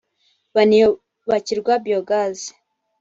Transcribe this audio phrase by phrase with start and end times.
[0.55, 2.37] banubakirwa Biogaz